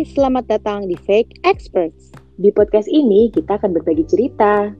Hai, 0.00 0.08
selamat 0.16 0.48
datang 0.48 0.88
di 0.88 0.96
Fake 0.96 1.44
Experts. 1.44 2.08
Di 2.40 2.48
podcast 2.56 2.88
ini 2.88 3.28
kita 3.36 3.60
akan 3.60 3.76
berbagi 3.76 4.08
cerita 4.08 4.72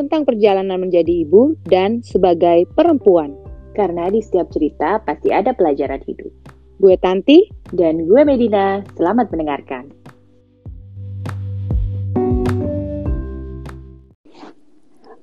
tentang 0.00 0.24
perjalanan 0.24 0.80
menjadi 0.80 1.28
ibu 1.28 1.52
dan 1.68 2.00
sebagai 2.00 2.64
perempuan. 2.72 3.36
karena 3.76 4.08
di 4.08 4.24
setiap 4.24 4.48
cerita 4.48 4.96
pasti 5.04 5.28
ada 5.28 5.52
pelajaran 5.52 6.00
hidup. 6.08 6.32
Gue 6.80 6.96
Tanti, 6.96 7.52
Dan 7.68 8.08
gue 8.08 8.24
Medina, 8.24 8.80
selamat 8.96 9.28
mendengarkan. 9.28 9.92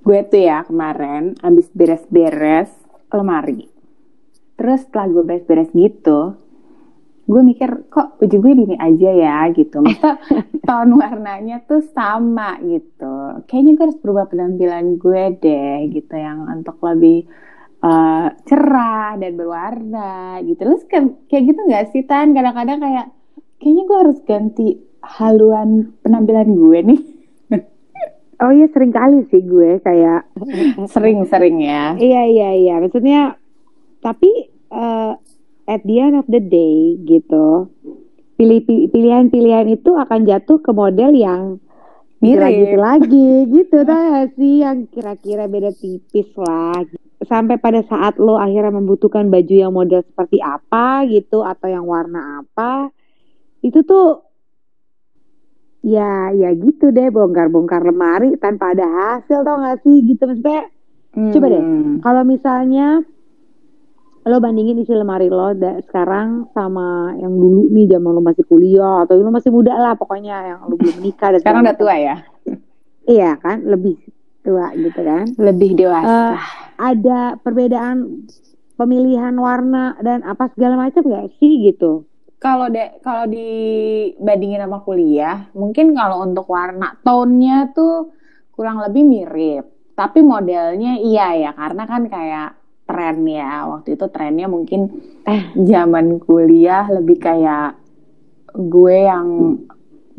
Gue 0.05 0.20
tuh 0.29 0.45
ya 0.45 0.61
kemarin 0.61 1.34
abis 1.41 1.73
beres-beres 1.73 2.70
lemari. 3.09 3.66
Terus 4.61 4.86
setelah 4.86 5.09
gue 5.09 5.23
beres-beres 5.25 5.73
gitu, 5.73 6.38
gue 7.29 7.42
mikir 7.46 7.69
kok 7.93 8.18
baju 8.18 8.38
gue 8.42 8.51
gini 8.57 8.75
aja 8.75 9.10
ya 9.14 9.38
gitu. 9.54 9.78
Masa 9.86 10.18
tone 10.65 10.97
warnanya 10.97 11.61
tuh 11.69 11.86
sama 11.93 12.57
gitu. 12.65 13.46
Kayaknya 13.46 13.71
gue 13.78 13.83
harus 13.86 14.00
berubah 14.02 14.25
penampilan 14.25 14.97
gue 14.97 15.24
deh 15.38 15.93
gitu 15.93 16.14
yang 16.18 16.50
untuk 16.50 16.82
lebih 16.82 17.29
eh, 17.86 18.28
cerah 18.50 19.14
dan 19.21 19.38
berwarna 19.38 20.42
gitu. 20.42 20.57
Terus 20.57 20.83
kayak, 20.89 21.29
kayak 21.29 21.43
gitu 21.54 21.60
nggak 21.69 21.86
sih 21.93 22.02
Tan? 22.10 22.33
Kadang-kadang 22.33 22.82
kayak 22.82 23.07
kayaknya 23.61 23.83
gue 23.86 23.97
harus 24.02 24.19
ganti 24.25 24.68
haluan 25.05 25.93
penampilan 26.02 26.50
gue 26.50 26.80
nih. 26.82 27.02
Oh 28.39 28.55
iya 28.55 28.71
sering 28.71 28.96
kali 28.96 29.27
sih 29.27 29.43
gue 29.43 29.83
kayak 29.83 30.32
Sering-sering 30.88 31.60
ya. 31.60 32.00
iya 32.00 32.23
iya 32.23 32.50
iya 32.55 32.75
maksudnya 32.80 33.36
tapi 34.00 34.47
eh, 34.72 35.14
at 35.69 35.86
the 35.86 36.02
end 36.02 36.17
of 36.17 36.25
the 36.25 36.41
day 36.41 36.97
gitu 37.05 37.69
pilih 38.41 38.66
pilihan-pilihan 38.89 39.69
itu 39.69 39.94
akan 39.94 40.25
jatuh 40.25 40.57
ke 40.63 40.71
model 40.73 41.13
yang 41.13 41.61
Mirip. 42.19 42.52
gitu 42.52 42.77
lagi 42.81 43.31
gitu 43.47 43.77
tau 43.88 44.02
gak 44.11 44.35
sih 44.35 44.66
yang 44.66 44.89
kira-kira 44.91 45.47
beda 45.47 45.71
tipis 45.71 46.27
lah 46.35 46.83
sampai 47.23 47.55
pada 47.61 47.79
saat 47.88 48.19
lo 48.19 48.35
akhirnya 48.35 48.75
membutuhkan 48.75 49.31
baju 49.31 49.55
yang 49.55 49.71
model 49.71 50.03
seperti 50.03 50.41
apa 50.44 51.07
gitu 51.07 51.45
atau 51.45 51.67
yang 51.69 51.88
warna 51.88 52.44
apa 52.44 52.91
itu 53.63 53.83
tuh 53.88 54.23
ya 55.83 56.31
ya 56.35 56.51
gitu 56.59 56.91
deh 56.91 57.07
bongkar-bongkar 57.07 57.88
lemari 57.88 58.35
tanpa 58.35 58.75
ada 58.75 58.88
hasil 58.88 59.44
tau 59.47 59.63
gak 59.63 59.79
sih 59.85 60.03
gitu 60.03 60.27
maksudnya 60.27 60.67
Coba 61.09 61.47
deh. 61.49 61.63
Hmm. 61.63 61.99
kalau 62.05 62.23
misalnya 62.27 63.03
lo 64.28 64.38
bandingin 64.38 64.80
isi 64.80 64.92
lemari 64.92 65.31
lo 65.31 65.56
da- 65.56 65.80
sekarang 65.88 66.52
sama 66.52 67.16
yang 67.16 67.31
dulu 67.31 67.72
nih 67.72 67.88
zaman 67.88 68.12
lo 68.12 68.22
masih 68.22 68.44
kuliah 68.44 69.08
atau 69.08 69.16
lo 69.16 69.31
masih 69.31 69.50
muda 69.50 69.73
lah 69.73 69.95
pokoknya 69.95 70.36
yang 70.56 70.59
lo 70.67 70.75
belum 70.75 71.00
menikah 71.00 71.34
dan 71.34 71.39
Sekarang 71.39 71.64
udah 71.64 71.78
tua 71.78 71.95
ya? 71.95 72.16
iya 73.08 73.40
kan 73.40 73.64
lebih 73.64 73.95
tua 74.44 74.70
gitu 74.75 75.00
kan 75.02 75.25
Lebih 75.40 75.72
dewasa. 75.80 76.06
Eh, 76.06 76.36
ada 76.78 77.40
perbedaan 77.40 78.28
pemilihan 78.75 79.36
warna 79.36 79.95
dan 80.00 80.23
apa 80.23 80.52
segala 80.56 80.75
macam 80.80 81.03
gak 81.03 81.31
sih 81.40 81.72
gitu 81.72 82.08
kalau 82.40 82.72
de 82.72 83.03
kalau 83.03 83.28
dibandingin 83.28 84.64
sama 84.64 84.80
kuliah, 84.80 85.52
mungkin 85.52 85.92
kalau 85.92 86.23
untuk 86.23 86.47
warna 86.47 86.95
tone-nya 87.03 87.75
tuh 87.75 88.16
kurang 88.56 88.80
lebih 88.80 89.03
mirip. 89.03 89.67
Tapi 89.92 90.23
modelnya 90.23 90.95
iya 91.03 91.36
ya, 91.36 91.52
karena 91.52 91.84
kan 91.84 92.08
kayak 92.08 92.56
tren 92.89 93.21
ya. 93.29 93.69
Waktu 93.69 93.93
itu 93.93 94.05
trennya 94.09 94.49
mungkin 94.49 94.89
eh 95.29 95.53
zaman 95.53 96.17
kuliah 96.17 96.89
lebih 96.89 97.21
kayak 97.21 97.77
gue 98.57 98.97
yang 99.05 99.27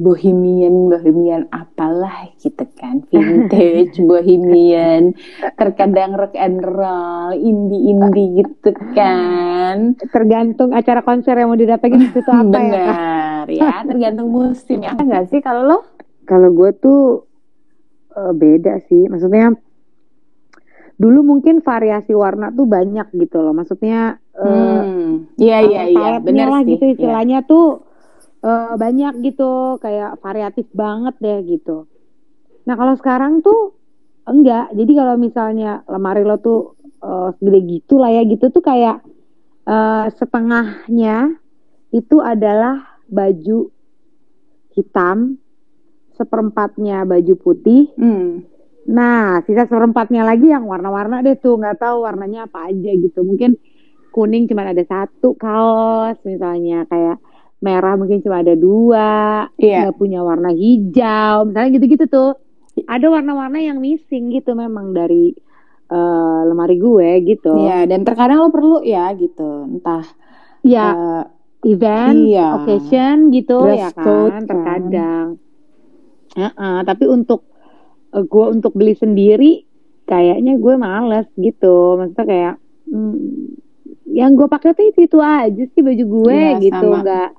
bohemian 0.01 0.89
bohemian 0.89 1.45
apalah 1.53 2.33
gitu 2.41 2.65
kan 2.81 3.05
vintage 3.13 4.01
bohemian 4.09 5.13
terkadang 5.61 6.17
rock 6.17 6.33
and 6.41 6.65
roll 6.65 7.37
indie 7.37 7.93
indie 7.93 8.41
gitu 8.41 8.73
kan 8.97 9.93
tergantung 10.09 10.73
acara 10.73 11.05
konser 11.05 11.37
yang 11.37 11.53
mau 11.53 11.61
didatengin 11.61 12.09
itu 12.09 12.25
apa 12.25 12.33
ya 12.33 12.41
kan? 12.41 12.49
Benar 12.49 13.47
ya, 13.53 13.77
tergantung 13.85 14.29
musim 14.33 14.81
ya 14.81 14.97
enggak 14.97 15.29
sih 15.29 15.45
kalau 15.45 15.69
lo? 15.69 15.79
kalau 16.25 16.49
gue 16.57 16.71
tuh 16.81 17.29
eh, 18.17 18.33
beda 18.33 18.81
sih 18.89 19.05
maksudnya 19.05 19.53
dulu 21.01 21.25
mungkin 21.25 21.59
variasi 21.61 22.13
warna 22.13 22.53
tuh 22.53 22.69
banyak 22.69 23.09
gitu 23.17 23.41
loh 23.41 23.51
maksudnya 23.51 24.21
eh, 24.31 24.45
Hmm, 24.45 25.33
iya 25.37 25.59
iya 25.63 25.83
iya, 25.87 26.13
benar 26.21 26.49
lah 26.51 26.61
sih. 26.61 26.77
gitu 26.77 26.85
Iya. 26.85 26.93
istilahnya 26.95 27.39
tuh 27.43 27.81
eh, 28.41 28.73
banyak 28.75 29.15
gitu 29.23 29.51
kayak 29.79 30.21
variatif 30.21 30.69
banget 30.71 31.17
deh 31.19 31.41
gitu 31.49 31.89
nah 32.63 32.77
kalau 32.77 32.93
sekarang 32.95 33.41
tuh 33.41 33.73
enggak 34.23 34.69
jadi 34.71 34.93
kalau 34.95 35.15
misalnya 35.17 35.81
lemari 35.87 36.21
lo 36.21 36.37
tuh 36.37 36.77
eh, 37.01 37.29
segede 37.35 37.61
gitu 37.71 37.97
lah 37.97 38.13
ya 38.13 38.23
gitu 38.23 38.49
tuh 38.49 38.61
kayak 38.61 39.01
eh, 39.65 40.07
setengahnya 40.13 41.33
itu 41.91 42.21
adalah 42.21 42.77
baju 43.07 43.73
hitam 44.71 45.41
seperempatnya 46.13 47.03
baju 47.03 47.35
putih 47.35 47.89
Hmm. 47.97 48.45
Nah, 48.91 49.39
sisa 49.47 49.71
seperempatnya 49.71 50.27
lagi 50.27 50.51
yang 50.51 50.67
warna-warna 50.67 51.23
deh 51.23 51.39
tuh, 51.39 51.55
nggak 51.63 51.79
tahu 51.79 52.03
warnanya 52.03 52.51
apa 52.51 52.75
aja 52.75 52.91
gitu. 52.91 53.23
Mungkin 53.23 53.55
kuning 54.11 54.51
cuma 54.51 54.67
ada 54.67 54.83
satu 54.83 55.39
kaos 55.39 56.19
misalnya, 56.27 56.83
kayak 56.91 57.23
merah 57.63 57.95
mungkin 57.95 58.19
cuma 58.25 58.43
ada 58.43 58.59
dua, 58.59 59.47
Iya. 59.55 59.87
nggak 59.87 59.97
punya 60.01 60.21
warna 60.27 60.51
hijau, 60.51 61.47
misalnya 61.47 61.71
gitu-gitu 61.79 62.05
tuh. 62.11 62.31
Ada 62.91 63.07
warna-warna 63.07 63.63
yang 63.63 63.79
missing 63.79 64.35
gitu 64.35 64.59
memang 64.59 64.91
dari 64.91 65.31
eh, 65.91 66.41
lemari 66.47 66.79
gue 66.79 67.11
gitu. 67.27 67.67
Iya, 67.67 67.83
dan 67.91 68.07
terkadang 68.07 68.47
lo 68.47 68.55
perlu 68.55 68.79
ya 68.87 69.11
gitu, 69.19 69.67
entah 69.67 70.07
Ya, 70.63 70.95
eh, 70.95 71.25
event, 71.67 72.31
iya. 72.31 72.55
occasion 72.63 73.35
gitu 73.35 73.75
ya 73.75 73.91
Dress 73.91 73.99
code 73.99 74.31
kan, 74.31 74.31
kan. 74.31 74.43
terkadang. 74.47 75.27
Heeh, 76.39 76.77
tapi 76.87 77.05
untuk 77.11 77.50
gue 78.11 78.47
untuk 78.51 78.75
beli 78.75 78.95
sendiri, 78.99 79.63
kayaknya 80.07 80.59
gue 80.59 80.75
males 80.75 81.27
gitu. 81.39 81.99
Maksudnya 81.99 82.27
kayak 82.27 82.55
hmm, 82.91 83.17
yang 84.11 84.35
gue 84.35 84.51
pakai 84.51 84.75
tuh 84.75 84.91
itu, 84.91 85.07
itu 85.07 85.19
aja 85.23 85.63
sih 85.71 85.83
baju 85.83 86.05
gue 86.05 86.35
Iya, 86.35 86.59
gitu, 86.59 86.89
sama. 86.91 87.03
nggak 87.07 87.31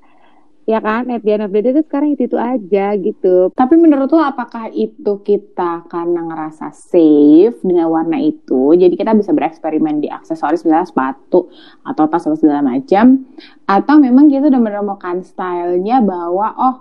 ya 0.70 0.80
kan? 0.80 1.10
At 1.12 1.26
the 1.26 1.32
end 1.36 1.44
of 1.44 1.52
the 1.52 1.60
day 1.60 1.76
tuh 1.76 1.84
sekarang 1.84 2.16
itu 2.16 2.32
itu 2.32 2.38
aja 2.40 2.96
gitu. 2.96 3.52
tapi 3.52 3.76
menurut 3.76 4.08
lo 4.14 4.24
apakah 4.24 4.72
itu 4.72 5.20
kita 5.26 5.84
karena 5.92 6.22
ngerasa 6.32 6.72
safe 6.72 7.60
dengan 7.60 7.92
warna 7.92 8.22
itu, 8.22 8.72
jadi 8.78 8.94
kita 8.96 9.12
bisa 9.18 9.36
bereksperimen 9.36 10.00
di 10.00 10.08
aksesoris 10.08 10.64
misalnya 10.64 10.88
sepatu 10.88 11.52
atau 11.84 12.04
tas 12.08 12.24
atau 12.24 12.40
segala 12.40 12.64
macam, 12.64 13.26
atau 13.68 13.96
memang 14.00 14.32
kita 14.32 14.48
udah 14.48 14.62
menemukan 14.64 15.26
stylenya 15.26 16.00
bahwa 16.00 16.56
oh 16.56 16.76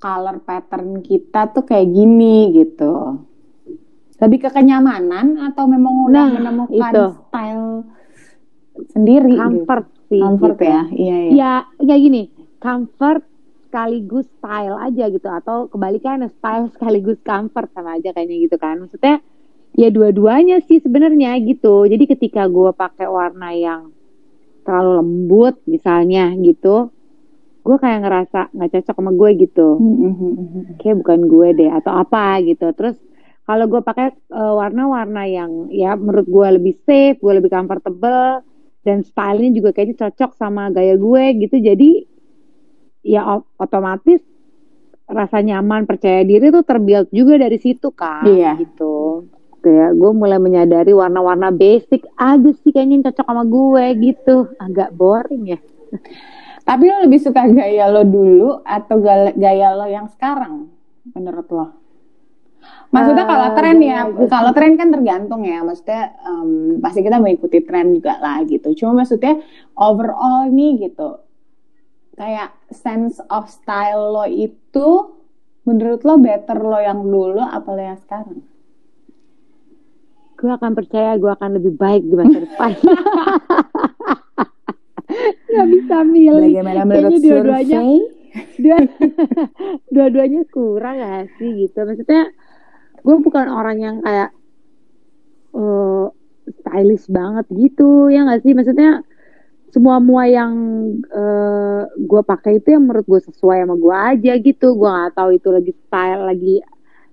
color 0.00 0.40
pattern 0.40 1.00
kita 1.04 1.52
tuh 1.52 1.64
kayak 1.68 1.90
gini 1.92 2.54
gitu. 2.54 3.20
Lebih 4.14 4.38
ke 4.40 4.50
kenyamanan 4.50 5.26
atau 5.42 5.66
memang 5.66 6.06
udah 6.06 6.24
Nah, 6.24 6.34
menemukan 6.38 6.92
itu. 6.92 7.04
style 7.26 7.66
sendiri 8.90 9.34
Comfort 9.34 9.86
gitu. 9.90 10.02
sih. 10.08 10.20
Comfort 10.22 10.56
gitu. 10.56 10.64
ya. 10.64 10.80
Iya 10.90 11.16
iya. 11.18 11.32
Ya, 11.34 11.52
kayak 11.80 12.00
gini, 12.00 12.22
comfort 12.58 13.22
sekaligus 13.64 14.26
style 14.38 14.76
aja 14.78 15.04
gitu 15.10 15.26
atau 15.26 15.66
kebalikannya 15.66 16.30
style 16.30 16.70
sekaligus 16.70 17.18
comfort 17.20 17.74
sama 17.74 17.98
aja 17.98 18.14
kayaknya 18.14 18.36
gitu 18.40 18.54
kan. 18.54 18.78
Maksudnya 18.78 19.18
ya 19.74 19.90
dua-duanya 19.90 20.62
sih 20.62 20.78
sebenarnya 20.78 21.34
gitu. 21.42 21.82
Jadi 21.84 22.04
ketika 22.06 22.46
gue 22.46 22.70
pakai 22.70 23.10
warna 23.10 23.50
yang 23.50 23.90
terlalu 24.62 25.02
lembut 25.02 25.58
misalnya 25.66 26.30
gitu, 26.38 26.94
gue 27.60 27.76
kayak 27.76 28.06
ngerasa 28.06 28.54
nggak 28.54 28.70
cocok 28.78 28.94
sama 28.94 29.10
gue 29.12 29.30
gitu. 29.42 29.68
Hmm, 29.74 30.78
Kayak 30.78 31.02
bukan 31.02 31.20
gue 31.26 31.48
deh 31.58 31.70
atau 31.74 31.92
apa 31.98 32.38
gitu. 32.46 32.70
Terus 32.72 32.94
kalau 33.44 33.64
gue 33.68 33.80
pakai 33.84 34.08
eh, 34.12 34.54
warna-warna 34.56 35.22
yang 35.28 35.68
ya 35.68 35.96
menurut 36.00 36.26
gue 36.28 36.48
lebih 36.60 36.74
safe, 36.84 37.20
gue 37.20 37.32
lebih 37.36 37.52
comfortable 37.52 38.40
dan 38.84 39.04
stylenya 39.04 39.52
juga 39.52 39.70
kayaknya 39.76 40.08
cocok 40.08 40.36
sama 40.36 40.72
gaya 40.72 40.96
gue 40.96 41.24
gitu. 41.44 41.56
Jadi 41.60 41.90
ya 43.04 43.40
otomatis 43.60 44.24
rasa 45.04 45.44
nyaman, 45.44 45.84
percaya 45.84 46.24
diri 46.24 46.48
tuh 46.48 46.64
terbuild 46.64 47.12
juga 47.12 47.36
dari 47.36 47.60
situ 47.60 47.92
kan. 47.92 48.24
Iya. 48.24 48.56
Gitu. 48.56 49.28
Kayak 49.60 49.96
gue 49.96 50.12
mulai 50.12 50.40
menyadari 50.40 50.92
warna-warna 50.92 51.48
basic 51.48 52.04
aja 52.20 52.50
sih 52.64 52.72
kayaknya 52.72 53.00
yang 53.00 53.04
cocok 53.12 53.26
sama 53.28 53.44
gue 53.44 53.84
gitu. 54.00 54.36
Agak 54.56 54.92
boring 54.96 55.56
ya. 55.56 55.58
Tapi 56.64 56.84
lo 56.88 57.04
lebih 57.04 57.20
suka 57.20 57.44
gaya 57.52 57.92
lo 57.92 58.08
dulu 58.08 58.64
atau 58.64 58.96
gaya 59.36 59.76
lo 59.76 59.84
yang 59.84 60.08
sekarang 60.08 60.72
menurut 61.12 61.48
lo? 61.52 61.83
Maksudnya 62.94 63.24
Eh, 63.26 63.30
kalau 63.30 63.48
tren 63.58 63.78
ya, 63.82 63.98
gue 64.06 64.28
kalau 64.30 64.50
tren 64.54 64.72
kan 64.78 64.88
tergantung 64.94 65.42
ya. 65.42 65.60
Maksudnya 65.66 66.14
em, 66.22 66.78
pasti 66.78 67.00
kita 67.02 67.18
mengikuti 67.18 67.58
tren 67.64 67.94
juga 67.96 68.18
lah 68.22 68.44
gitu. 68.46 68.70
Cuma 68.78 69.02
maksudnya 69.02 69.42
overall 69.74 70.46
nih 70.48 70.90
gitu, 70.90 71.18
kayak 72.14 72.54
sense 72.70 73.18
of 73.30 73.50
style 73.50 74.14
lo 74.14 74.24
itu 74.30 75.16
menurut 75.66 76.06
lo 76.06 76.20
better 76.20 76.58
lo 76.60 76.78
yang 76.78 77.02
dulu 77.02 77.42
apa 77.42 77.68
lo 77.72 77.82
yang 77.82 77.98
sekarang? 77.98 78.44
gue 80.44 80.52
akan 80.52 80.72
percaya 80.76 81.16
gue 81.16 81.30
akan 81.32 81.50
lebih 81.56 81.72
baik 81.72 82.04
di 82.04 82.14
masa 82.20 82.38
depan 82.44 82.70
nggak 85.54 85.68
bisa 85.72 85.96
milih 86.04 86.52
Bagaimana 86.52 86.82
menurut 86.84 87.16
Kayaknya 87.16 87.24
dua-duanya 87.24 87.80
dua 88.60 88.78
dua-duanya 89.94 90.42
kurang 90.52 90.96
gak 91.00 91.32
sih 91.40 91.50
gitu 91.64 91.78
maksudnya 91.88 92.22
gue 93.04 93.16
bukan 93.20 93.46
orang 93.52 93.76
yang 93.78 93.96
kayak 94.00 94.32
eh 95.54 96.06
stylish 96.44 97.06
banget 97.12 97.46
gitu 97.52 98.08
ya 98.08 98.24
gak 98.24 98.40
sih? 98.42 98.56
Maksudnya 98.56 99.04
semua 99.70 99.98
mua 100.00 100.24
yang 100.24 100.52
eh 101.12 101.82
gue 101.94 102.22
pakai 102.24 102.62
itu 102.62 102.72
yang 102.72 102.88
menurut 102.88 103.04
gue 103.04 103.20
sesuai 103.28 103.64
sama 103.64 103.76
gue 103.76 103.96
aja 103.96 104.32
gitu. 104.40 104.66
Gue 104.74 104.88
nggak 104.88 105.14
tahu 105.14 105.30
itu 105.36 105.48
lagi 105.52 105.72
style 105.84 106.22
lagi 106.24 106.56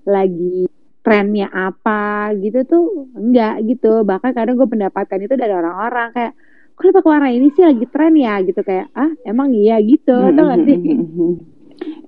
lagi 0.08 0.58
trennya 1.02 1.50
apa 1.50 2.32
gitu 2.40 2.60
tuh 2.66 2.86
enggak 3.18 3.66
gitu. 3.68 4.08
Bahkan 4.08 4.32
kadang 4.32 4.56
gue 4.56 4.68
mendapatkan 4.70 5.20
itu 5.20 5.34
dari 5.36 5.54
orang-orang 5.54 6.10
kayak 6.16 6.34
kok 6.72 6.84
lu 6.88 6.92
pakai 6.96 7.10
warna 7.12 7.30
ini 7.34 7.48
sih? 7.52 7.64
Lagi 7.68 7.86
tren 7.90 8.14
ya? 8.16 8.40
Gitu 8.46 8.62
kayak 8.64 8.88
ah 8.96 9.12
emang 9.28 9.52
iya? 9.52 9.82
Gitu 9.82 10.14
tau 10.14 10.46
gak 10.48 10.62
sih? 10.66 10.78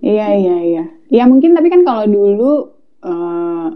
Iya 0.04 0.28
iya 0.38 0.58
iya. 0.62 0.84
Ya 1.10 1.24
mungkin 1.26 1.58
tapi 1.58 1.74
kan 1.74 1.82
kalau 1.82 2.06
dulu 2.06 2.83
eh 3.04 3.68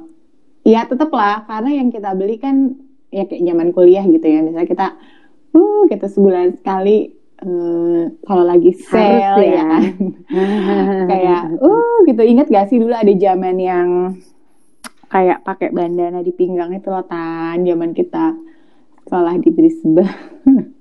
ya 0.67 0.83
tetap 0.87 1.11
lah 1.11 1.43
karena 1.47 1.83
yang 1.83 1.89
kita 1.91 2.11
beli 2.15 2.39
kan 2.39 2.75
ya 3.11 3.23
kayak 3.27 3.43
zaman 3.43 3.69
kuliah 3.75 4.03
gitu 4.07 4.23
ya. 4.23 4.39
Misalnya 4.43 4.67
kita 4.67 4.87
uh 5.55 5.83
kita 5.91 6.07
sebulan 6.11 6.59
sekali 6.59 7.11
eh 7.37 8.03
kalau 8.25 8.43
lagi 8.47 8.71
sale 8.73 9.21
Harus 9.21 9.45
ya. 9.45 9.53
ya. 9.53 9.65
kan. 9.67 9.83
kayak 11.11 11.41
uh 11.59 11.95
gitu 12.07 12.21
inget 12.23 12.47
gak 12.49 12.67
sih 12.71 12.79
dulu 12.79 12.95
ada 12.95 13.13
zaman 13.13 13.55
yang 13.59 13.87
kayak 15.07 15.43
pakai 15.47 15.71
bandana 15.71 16.19
di 16.19 16.35
pinggang 16.35 16.75
itu 16.75 16.91
loh 16.91 17.03
tan 17.07 17.63
zaman 17.63 17.95
kita 17.95 18.35
sekolah 19.07 19.39
di 19.39 19.49
Brisbane. 19.55 20.11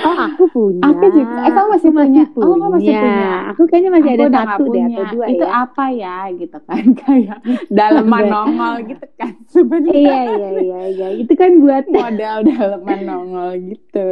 Oh 0.00 0.16
aku 0.16 0.42
punya. 0.46 0.82
Aku 0.84 1.04
juga. 1.08 1.38
Eh, 1.40 1.50
kamu 1.50 1.68
masih 1.68 1.88
Aku 1.88 1.96
punya? 1.96 2.24
Oh, 2.32 2.46
kamu 2.52 2.66
masih 2.72 2.92
punya. 2.94 3.32
Aku 3.50 3.62
kayaknya 3.64 3.90
masih 3.90 4.10
Aku 4.10 4.22
ada 4.22 4.28
satu 4.44 4.62
deh 4.64 4.70
punya. 4.70 4.86
atau 4.86 5.04
dua 5.10 5.24
itu 5.26 5.44
ya. 5.44 5.50
apa 5.56 5.84
ya 5.90 6.16
gitu 6.32 6.58
kan 6.60 6.84
kayak 7.00 7.38
daleman 7.68 8.22
Iya. 8.22 8.30
nongol 8.30 8.74
gitu 8.86 9.06
kan 9.14 9.32
sebenarnya 9.46 9.94
iya 9.96 10.20
iya 10.28 10.48
iya 10.60 10.80
iya. 10.88 11.06
Itu 11.16 11.32
kan 11.32 11.50
buat 11.58 11.84
modal 11.94 12.36
daleman 12.44 12.98
nongol 13.02 13.50
gitu 13.64 14.08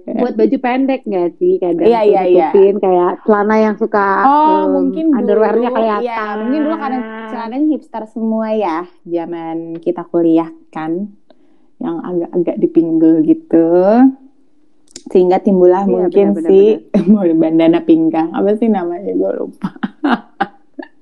kayak 0.00 0.18
buat 0.18 0.34
baju 0.34 0.56
pendek 0.58 1.00
gak 1.04 1.30
sih 1.36 1.52
kadang 1.56 1.84
Iya, 1.84 2.00
iya, 2.02 2.22
iya. 2.24 2.48
kayak 2.74 3.12
celana 3.22 3.56
yang 3.60 3.74
suka 3.74 4.06
oh 4.24 4.64
em, 4.64 4.70
mungkin 4.72 5.04
dulu 5.06 5.16
underwearnya 5.16 5.70
kelihatan. 5.70 6.04
ya 6.04 6.22
mungkin 6.36 6.60
dulu 6.60 6.76
karena 6.76 6.98
celananya 7.28 7.66
hipster 7.68 8.02
semua 8.06 8.46
ya 8.50 8.78
zaman 9.04 9.56
kita 9.76 10.02
kuliah 10.04 10.50
kan 10.68 11.12
yang 11.76 12.00
agak-agak 12.00 12.56
dipinggul 12.58 13.20
gitu 13.20 13.66
sehingga 15.04 15.36
timbullah 15.38 15.84
Iya, 15.84 15.92
mungkin 16.08 16.26
benar, 16.32 16.48
si 16.48 16.60
bandana 17.42 17.78
pinggang 17.80 18.32
apa 18.32 18.56
sih 18.56 18.68
namanya 18.68 19.12
gue 19.12 19.32
lupa 19.36 19.68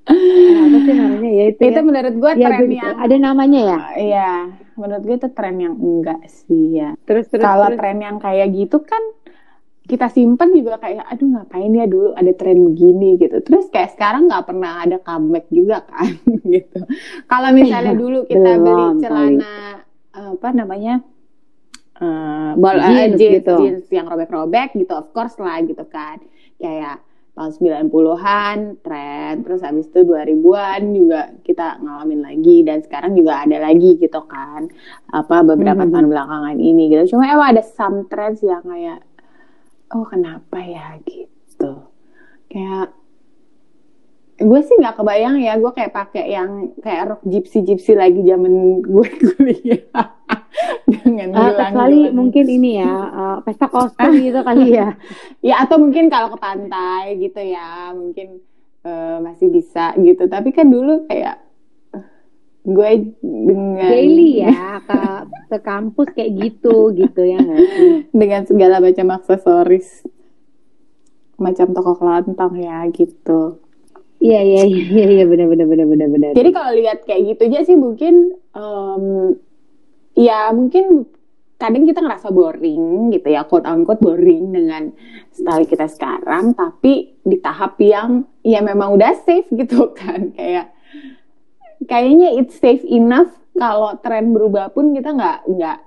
apa 0.03 0.77
sih 0.83 0.93
namanya 0.93 1.29
ya 1.31 1.43
itu, 1.49 1.61
itu 1.63 1.79
ya. 1.79 1.83
menurut 1.83 2.13
gue 2.13 2.31
Iya, 2.35 2.47
tren 2.51 2.67
yang 2.69 2.95
ada 2.99 3.15
namanya 3.17 3.59
ya. 3.63 3.79
Iya, 3.95 4.31
menurut 4.75 5.03
gue 5.03 5.15
itu 5.15 5.29
tren 5.31 5.55
yang 5.57 5.75
enggak 5.75 6.19
sih 6.27 6.75
ya. 6.75 6.99
Terus 7.07 7.31
terus 7.31 7.39
Kalau 7.39 7.71
terus. 7.71 7.79
tren 7.79 7.97
yang 7.99 8.17
kayak 8.19 8.51
gitu 8.51 8.83
kan 8.83 8.99
kita 9.83 10.07
simpen 10.07 10.55
juga 10.55 10.79
kayak 10.79 11.03
aduh 11.07 11.27
ngapain 11.27 11.71
ya 11.71 11.87
dulu 11.87 12.15
ada 12.15 12.31
tren 12.35 12.59
begini 12.67 13.15
gitu. 13.15 13.39
Terus 13.39 13.71
kayak 13.71 13.95
sekarang 13.95 14.27
nggak 14.27 14.43
pernah 14.43 14.83
ada 14.83 14.97
comeback 14.99 15.47
juga 15.47 15.87
kan 15.87 16.11
gitu. 16.51 16.79
Kalau 17.25 17.49
misalnya 17.51 17.95
dulu 17.95 18.27
kita 18.27 18.59
Belum 18.59 18.63
beli 18.63 18.83
kali. 18.83 19.01
celana 19.03 19.55
apa 20.13 20.47
namanya 20.51 20.93
eh 21.93 22.51
bol 22.57 22.73
eh, 22.73 22.81
Jeans 22.81 23.15
jeans, 23.21 23.33
gitu. 23.41 23.53
jeans 23.61 23.85
yang 23.89 24.09
robek-robek 24.09 24.73
gitu 24.73 24.93
of 24.93 25.13
course 25.13 25.37
lah 25.37 25.61
gitu 25.61 25.85
kan. 25.85 26.17
Kayak 26.57 27.05
tahun 27.33 27.51
90-an 27.53 28.57
tren. 28.81 29.33
Terus 29.41 29.61
habis 29.61 29.89
itu 29.89 30.01
2000-an 30.01 30.81
juga 30.89 31.21
kita 31.41 31.81
ngalamin 31.81 32.21
lagi. 32.21 32.61
Dan 32.61 32.81
sekarang 32.81 33.13
juga 33.13 33.41
ada 33.41 33.57
lagi 33.57 33.97
gitu 33.97 34.21
kan. 34.25 34.69
Apa 35.09 35.41
beberapa 35.41 35.81
Mhm. 35.81 35.91
tahun 35.91 36.07
belakangan 36.09 36.57
ini 36.57 36.89
gitu. 36.89 37.17
Cuma 37.17 37.25
emang 37.25 37.57
ada 37.57 37.63
some 37.65 38.05
trends 38.05 38.41
yang 38.41 38.61
kayak 38.61 39.01
oh 39.93 40.05
kenapa 40.05 40.57
ya? 40.61 40.97
gitu. 41.05 41.89
Kayak 42.49 42.93
gue 44.35 44.59
sih 44.61 44.75
nggak 44.77 44.97
kebayang 44.97 45.41
ya. 45.41 45.57
Gue 45.57 45.71
kayak 45.71 45.93
pakai 45.93 46.25
yang 46.29 46.73
kayak 46.81 47.01
rok 47.07 47.21
gypsy 47.23 47.61
gypsy 47.61 47.93
lagi 47.93 48.21
zaman 48.21 48.81
gue 48.81 49.07
kuliah 49.33 50.09
dengan 50.85 51.27
Eh, 51.29 51.35
gelang 51.35 51.71
kecuali 51.71 51.99
mungkin 52.09 52.45
ini 52.47 52.71
ya 52.77 52.93
eh, 53.09 53.37
pesta 53.41 53.67
kostum 53.67 54.11
gitu 54.15 54.39
kali 54.39 54.67
ya. 54.71 54.93
ya 55.47 55.55
atau 55.61 55.77
mungkin 55.77 56.07
kalau 56.07 56.31
ke 56.31 56.37
pantai 56.37 57.17
gitu 57.17 57.39
ya 57.39 57.91
mungkin 57.91 58.39
eh, 58.81 59.17
masih 59.19 59.47
bisa 59.49 59.93
gitu 59.95 60.25
tapi 60.25 60.49
kan 60.49 60.67
dulu 60.67 61.05
kayak 61.05 61.41
eh, 61.91 62.05
gue 62.63 62.89
dengan 63.19 63.89
Daily 63.89 64.41
ya 64.41 64.79
ke 64.79 65.01
ke 65.49 65.57
kampus 65.59 66.09
kayak 66.11 66.31
gitu 66.37 66.91
gitu 66.91 67.21
ya 67.21 67.39
sih? 67.39 68.07
dengan 68.11 68.43
segala 68.43 68.77
macam 68.77 69.07
aksesoris 69.11 70.05
macam 71.35 71.73
toko 71.73 71.97
kelontong 71.97 72.55
ya 72.57 72.85
gitu 72.89 73.57
Iya 74.23 74.39
iya 74.39 74.63
iya 74.63 75.05
iya 75.11 75.25
benar 75.27 75.51
benar 75.51 75.67
benar 75.67 75.83
benar 75.83 76.07
benar. 76.07 76.31
jadi 76.31 76.49
kalau 76.49 76.71
lihat 76.71 77.03
kayak 77.03 77.35
gitu 77.35 77.41
aja 77.43 77.59
sih 77.67 77.75
mungkin 77.75 78.31
em, 78.55 79.35
ya 80.13 80.49
mungkin 80.49 81.05
kadang 81.55 81.83
kita 81.83 81.99
ngerasa 81.99 82.27
boring 82.29 83.09
gitu 83.09 83.27
ya 83.29 83.43
quote 83.43 83.63
unquote 83.63 83.97
boring 83.97 84.51
dengan 84.51 84.91
style 85.29 85.63
kita 85.63 85.87
sekarang 85.87 86.51
tapi 86.51 87.15
di 87.19 87.39
tahap 87.39 87.79
yang 87.79 88.23
ya 88.41 88.59
memang 88.59 88.91
udah 88.91 89.15
safe 89.15 89.47
gitu 89.55 89.91
kan 89.91 90.33
kayak 90.33 90.73
kayaknya 91.83 92.35
it's 92.35 92.57
safe 92.57 92.83
enough 92.83 93.31
kalau 93.53 93.95
tren 93.99 94.33
berubah 94.33 94.69
pun 94.69 94.91
kita 94.91 95.13
nggak 95.13 95.39
nggak 95.47 95.79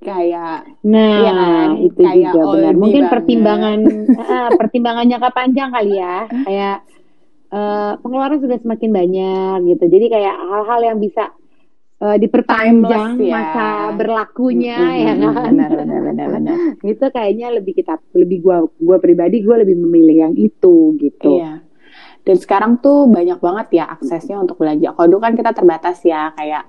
kayak 0.00 0.68
Nah, 0.84 1.16
Iya 1.16 1.32
kan? 1.32 1.68
itu 1.80 2.00
Kayak 2.00 2.16
juga 2.28 2.36
benar. 2.36 2.44
oldie 2.44 2.76
Mungkin 2.76 3.00
banget. 3.00 3.12
pertimbangan 3.12 3.78
eh, 4.12 4.48
pertimbangan 4.54 5.04
jangka 5.08 5.30
panjang 5.32 5.68
kali 5.72 5.92
ya. 5.96 6.16
Kayak 6.28 6.76
eh, 7.48 7.92
pengeluaran 7.98 8.38
sudah 8.38 8.58
semakin 8.60 8.90
banyak 8.92 9.56
gitu. 9.64 9.84
Jadi 9.88 10.06
kayak 10.06 10.36
hal-hal 10.36 10.80
yang 10.84 10.98
bisa 11.00 11.32
eh, 12.04 12.16
diperpanjang 12.20 13.12
Timeless 13.16 13.30
ya. 13.32 13.32
masa 13.34 13.68
berlakunya 13.96 14.76
Mm, 14.76 15.04
ya 15.06 15.14
mm, 15.14 15.22
kan. 15.24 15.42
benar 15.48 15.70
benar 15.80 16.00
benar 16.08 16.28
benar 16.36 16.56
itu 16.92 17.04
kayaknya 17.08 17.46
lebih 17.56 17.72
kita 17.74 17.94
lebih 18.12 18.38
gua 18.44 18.56
gua 18.78 18.98
pribadi 19.00 19.36
gua 19.46 19.56
lebih 19.62 19.76
memilih 19.78 20.16
yang 20.28 20.34
itu 20.36 20.76
gitu. 21.00 21.40
Iya. 21.40 21.52
Dan 22.24 22.36
sekarang 22.40 22.72
tuh 22.80 23.04
banyak 23.08 23.38
banget 23.38 23.66
ya 23.78 23.84
aksesnya 23.88 24.40
untuk 24.40 24.56
belanja. 24.56 24.96
Kalau 24.96 25.08
dulu 25.10 25.20
kan 25.20 25.34
kita 25.36 25.52
terbatas 25.52 26.00
ya 26.04 26.32
kayak 26.32 26.64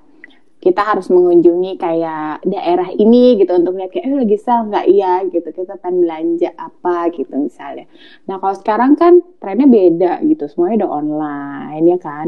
kita 0.60 0.82
harus 0.82 1.08
mengunjungi 1.14 1.78
kayak 1.78 2.42
daerah 2.44 2.90
ini 2.90 3.38
gitu 3.38 3.54
untuk 3.54 3.78
lihat 3.78 3.94
kayak 3.94 4.06
eh 4.10 4.16
lagi 4.18 4.38
sale 4.42 4.66
nggak 4.74 4.86
iya 4.90 5.14
gitu 5.30 5.46
kita 5.54 5.78
pengen 5.78 6.02
belanja 6.04 6.50
apa 6.58 6.96
gitu 7.14 7.34
misalnya. 7.38 7.86
Nah 8.26 8.36
kalau 8.42 8.56
sekarang 8.58 8.92
kan 8.98 9.14
trennya 9.38 9.68
beda 9.70 10.14
gitu 10.26 10.44
semuanya 10.50 10.86
udah 10.86 10.92
online 10.92 11.84
ya 11.86 12.00
kan. 12.02 12.28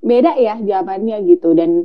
Beda 0.00 0.38
ya 0.38 0.54
zamannya 0.62 1.16
gitu 1.26 1.52
dan 1.58 1.84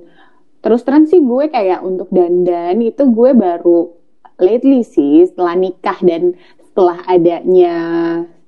terus 0.61 0.81
terang 0.85 1.09
sih 1.09 1.21
gue 1.21 1.49
kayak 1.49 1.81
untuk 1.81 2.07
dandan 2.13 2.77
itu 2.81 3.03
gue 3.09 3.31
baru 3.33 3.91
lately 4.37 4.85
sih 4.85 5.25
setelah 5.25 5.57
nikah 5.57 5.97
dan 6.01 6.37
setelah 6.61 7.01
adanya 7.05 7.77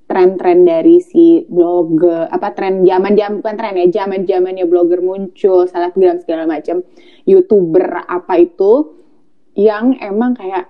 tren-tren 0.05 0.61
dari 0.63 1.01
si 1.01 1.43
blogger 1.49 2.29
apa 2.29 2.53
tren 2.53 2.85
zaman 2.85 3.17
zaman 3.17 3.41
bukan 3.41 3.55
tren 3.57 3.75
ya 3.81 3.87
zaman 3.89 4.29
zamannya 4.29 4.65
blogger 4.69 5.01
muncul 5.01 5.65
selebgram 5.65 6.21
segala 6.21 6.45
macam 6.45 6.85
youtuber 7.25 8.05
apa 8.05 8.33
itu 8.37 8.93
yang 9.57 9.97
emang 10.01 10.37
kayak 10.37 10.69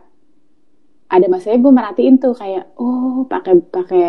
ada 1.13 1.27
masanya 1.29 1.61
gue 1.61 1.73
merhatiin 1.73 2.15
tuh 2.17 2.33
kayak 2.33 2.73
oh 2.79 3.29
pakai 3.29 3.61
pakai 3.61 4.07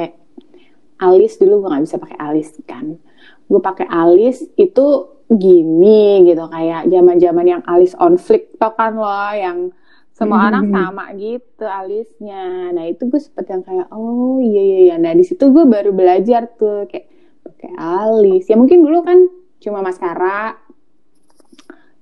alis 1.03 1.37
dulu 1.37 1.64
gue 1.64 1.69
nggak 1.69 1.85
bisa 1.85 1.97
pakai 2.00 2.19
alis 2.21 2.49
kan. 2.64 2.97
Gue 3.45 3.61
pakai 3.61 3.87
alis 3.91 4.41
itu 4.57 4.87
gini 5.28 6.25
gitu 6.28 6.45
kayak 6.49 6.88
zaman 6.93 7.16
zaman 7.16 7.47
yang 7.49 7.62
alis 7.64 7.97
on 7.97 8.21
flick 8.21 8.54
tau 8.61 8.73
kan 8.76 8.95
lo? 8.97 9.33
Yang 9.33 9.73
semua 10.14 10.47
orang 10.47 10.71
sama 10.71 11.11
gitu 11.19 11.66
alisnya. 11.66 12.71
Nah 12.71 12.87
itu 12.87 13.11
gue 13.11 13.19
sempet 13.19 13.50
yang 13.50 13.62
kayak 13.66 13.90
oh 13.90 14.38
iya 14.38 14.62
iya 14.62 14.78
iya. 14.90 14.97
Nah 15.02 15.11
di 15.11 15.26
situ 15.26 15.50
gue 15.50 15.66
baru 15.66 15.90
belajar 15.90 16.47
tuh 16.54 16.87
kayak 16.87 17.11
pakai 17.43 17.73
alis. 17.75 18.47
Ya 18.47 18.54
mungkin 18.54 18.87
dulu 18.87 19.02
kan 19.02 19.19
cuma 19.59 19.83
maskara 19.83 20.54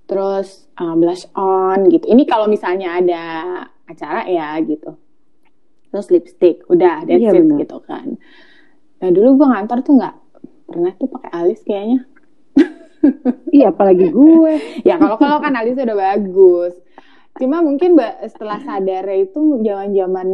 terus 0.04 0.68
uh, 0.76 0.92
blush 0.92 1.24
on 1.32 1.88
gitu. 1.88 2.04
Ini 2.04 2.28
kalau 2.28 2.52
misalnya 2.52 3.00
ada 3.00 3.24
acara 3.88 4.28
ya 4.28 4.60
gitu. 4.60 4.92
Terus 5.88 6.06
lipstick 6.12 6.68
udah 6.68 7.08
that's 7.08 7.16
Iya, 7.16 7.32
it 7.32 7.48
gitu 7.64 7.80
kan. 7.80 8.20
Nah 9.00 9.08
dulu 9.08 9.40
gue 9.40 9.48
ngantor 9.48 9.80
tuh 9.80 9.96
nggak 9.96 10.16
pernah 10.68 10.92
tuh 11.00 11.08
pakai 11.08 11.30
alis 11.32 11.64
kayaknya 11.64 12.11
Iya, 13.48 13.68
apalagi 13.68 14.08
gue. 14.08 14.52
ya 14.82 14.96
kalau 14.96 15.16
kalau 15.16 15.38
kan 15.38 15.52
alisnya 15.52 15.84
udah 15.84 15.98
bagus 16.10 16.74
cuma 17.32 17.58
mungkin 17.58 17.94
ba- 17.94 18.20
setelah 18.22 18.60
sadar 18.60 19.08
itu 19.10 19.40
zaman-zaman 19.58 20.28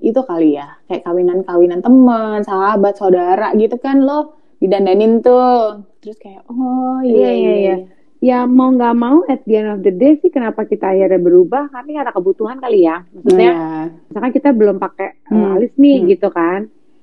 itu 0.00 0.20
kali 0.22 0.54
ya 0.54 0.78
kayak 0.84 1.02
kawinan-kawinan 1.02 1.80
teman 1.80 2.40
sahabat 2.40 2.94
saudara 2.94 3.50
gitu 3.52 3.74
kan 3.76 3.98
lo 3.98 4.38
didandanin 4.56 5.18
tuh 5.18 5.82
terus 5.98 6.14
kayak 6.16 6.46
oh 6.46 7.02
iya 7.02 7.10
Iya, 7.10 7.30
iya, 7.32 7.54
iya. 7.56 7.76
Ya 8.20 8.38
mau 8.48 8.70
nggak 8.70 8.94
mau 8.94 9.20
at 9.26 9.44
the 9.44 9.52
end 9.54 9.68
of 9.68 9.80
the 9.80 9.92
day 9.92 10.16
sih 10.16 10.30
kenapa 10.30 10.64
kita 10.64 10.88
akhirnya 10.88 11.18
berubah 11.18 11.68
karena 11.68 12.00
karena 12.00 12.12
kebutuhan 12.14 12.56
kali 12.56 12.80
ya. 12.82 13.04
Maksudnya 13.04 13.50
Iya. 13.50 13.68
misalkan 14.06 14.32
kita 14.32 14.48
belum 14.50 14.76
pakai 14.78 15.08
uh, 15.24 15.34
Hmm. 15.34 15.52
alis 15.52 15.72
nih 15.74 15.96
Hmm. 15.98 16.08
gitu 16.08 16.28
kan. 16.30 16.60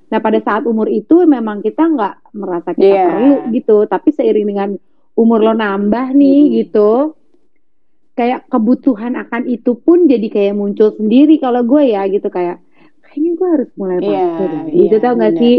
Nah 0.08 0.18
pada 0.18 0.38
saat 0.38 0.64
umur 0.64 0.88
itu 0.88 1.22
memang 1.24 1.60
kita 1.60 1.86
nggak 1.86 2.14
merasa 2.32 2.72
kita 2.72 2.88
Iya. 2.88 3.04
perlu 3.06 3.34
gitu, 3.52 3.76
tapi 3.84 4.08
seiring 4.10 4.46
dengan 4.46 4.68
umur 5.18 5.38
lo 5.44 5.52
nambah 5.54 6.06
nih 6.16 6.40
Hmm. 6.42 6.52
gitu, 6.62 6.90
kayak 8.12 8.44
kebutuhan 8.52 9.16
akan 9.16 9.48
itu 9.48 9.72
pun 9.76 10.04
jadi 10.04 10.26
kayak 10.28 10.54
muncul 10.56 10.92
sendiri 10.92 11.40
kalau 11.40 11.64
gue 11.64 11.82
ya 11.90 12.04
gitu 12.08 12.28
kayak 12.28 12.60
kayaknya 13.02 13.30
gue 13.38 13.48
harus 13.56 13.70
mulai 13.76 13.98
Iya, 14.00 14.24
pakai 14.28 14.44
deh. 14.48 14.62
iya, 14.68 14.82
gitu 14.84 14.96
tau 15.00 15.14
gak 15.16 15.32
benar. 15.32 15.40
sih? 15.40 15.56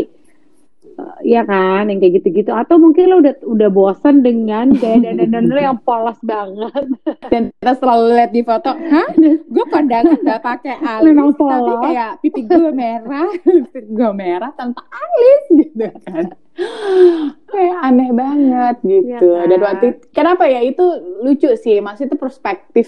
Iya 1.24 1.42
kan, 1.44 1.88
yang 1.88 1.98
kayak 1.98 2.14
gitu-gitu. 2.20 2.52
Atau 2.52 2.78
mungkin 2.78 3.08
lo 3.08 3.16
udah 3.20 3.34
udah 3.44 3.70
bosan 3.70 4.22
dengan 4.22 4.70
gaya 4.74 5.14
dandan 5.14 5.48
lo 5.48 5.58
yang 5.58 5.80
polos 5.80 6.20
banget. 6.22 6.86
dan 7.34 7.50
kita 7.56 7.74
selalu 7.76 8.06
lihat 8.14 8.32
di 8.32 8.42
foto 8.42 8.70
hah 8.70 9.10
gue 9.16 9.66
kondangan 9.68 10.20
nggak 10.20 10.42
pakai 10.42 10.76
alis 10.94 11.06
Memang 11.10 11.32
tapi 11.32 11.40
polos. 11.40 11.82
kayak 11.82 12.12
pipi 12.20 12.42
gue 12.44 12.72
merah 12.72 13.30
lipstick 13.48 13.86
gue 13.90 14.12
merah 14.14 14.52
tanpa 14.54 14.84
alis 14.86 15.44
gitu 15.50 15.88
kan 16.04 16.26
kayak 17.48 17.78
aneh 17.82 18.10
banget 18.12 18.76
gitu 18.84 19.10
Iya 19.10 19.40
kan? 19.42 19.48
dan 19.50 19.60
waktu 19.62 19.86
kenapa 20.12 20.44
ya 20.46 20.62
itu 20.62 20.84
lucu 21.22 21.50
sih 21.56 21.80
maksudnya 21.80 22.14
itu 22.14 22.20
perspektif 22.20 22.88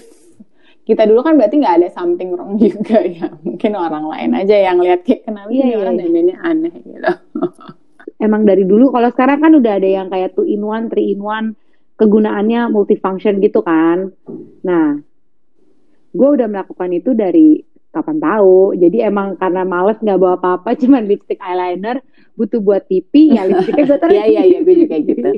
kita 0.86 1.10
dulu 1.10 1.26
kan 1.26 1.34
berarti 1.34 1.58
nggak 1.58 1.76
ada 1.82 1.90
something 1.90 2.30
wrong 2.34 2.62
juga 2.62 3.02
ya 3.02 3.34
mungkin 3.42 3.72
orang 3.74 4.06
lain 4.06 4.32
aja 4.38 4.56
yang 4.56 4.78
lihat 4.78 5.02
kayak 5.02 5.26
kenapa 5.26 5.50
Iya, 5.50 5.58
ini 5.58 5.72
iya, 5.74 5.78
orang 5.82 5.96
iya. 5.96 6.02
dandannya 6.06 6.36
aneh 6.38 6.74
gitu 6.78 7.12
Emang 8.16 8.48
dari 8.48 8.64
dulu 8.64 8.90
kalau 8.90 9.12
sekarang 9.12 9.44
kan 9.44 9.52
udah 9.52 9.74
ada 9.76 9.90
yang 9.90 10.08
kayak 10.08 10.34
two 10.34 10.48
in 10.48 10.64
one, 10.64 10.88
three 10.88 11.12
in 11.12 11.20
one, 11.20 11.54
kegunaannya 11.96 12.72
multifunction 12.72 13.44
gitu 13.44 13.60
kan. 13.60 14.12
Nah, 14.64 15.00
gue 16.12 16.30
udah 16.40 16.48
melakukan 16.48 16.90
itu 16.96 17.12
dari 17.12 17.60
kapan 17.92 18.20
tahu. 18.20 18.76
Jadi 18.76 19.04
emang 19.04 19.36
karena 19.36 19.64
males 19.64 20.00
nggak 20.00 20.20
bawa 20.20 20.36
apa-apa, 20.40 20.76
cuman 20.82 21.04
lipstick 21.08 21.40
eyeliner, 21.40 22.00
butuh 22.36 22.60
buat 22.60 22.88
pipi, 22.88 23.36
ya 23.36 23.48
lipstiknya 23.48 23.84
gue 23.84 24.00
taruh. 24.04 24.16
Iya, 24.16 24.26
iya, 24.28 24.42
iya, 24.48 24.60
gue 24.64 24.76
juga 24.80 24.96
gitu. 25.00 25.30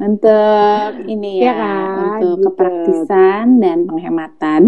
untuk 0.00 0.90
ini 1.08 1.40
Iya 1.40 1.44
ya, 1.44 1.54
kan, 1.56 1.96
untuk 2.04 2.36
gitu. 2.40 2.44
kepraktisan 2.48 3.46
dan 3.60 3.78
penghematan 3.84 4.62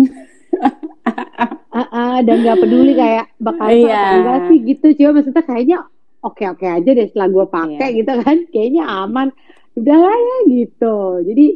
Ah, 1.77 1.85
ah, 1.93 2.17
dan 2.25 2.41
nggak 2.41 2.65
peduli 2.65 2.97
kayak 2.97 3.29
bakal 3.37 3.69
Iya. 3.69 3.93
apa 3.93 4.09
enggak 4.17 4.39
sih 4.49 4.59
gitu. 4.65 4.87
Cuma 4.97 5.21
maksudnya 5.21 5.45
kayaknya 5.45 5.77
oke-oke 6.27 6.67
aja 6.67 6.91
deh 6.91 7.07
setelah 7.07 7.29
gue 7.29 7.47
pakai 7.47 7.89
Iya. 7.89 7.97
gitu 7.97 8.13
kan. 8.21 8.37
Kayaknya 8.53 8.85
aman. 8.85 9.29
Udahlah 9.75 10.17
ya 10.17 10.37
gitu. 10.51 10.97
Jadi 11.23 11.47